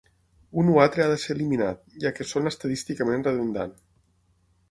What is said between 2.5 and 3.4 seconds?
estadísticament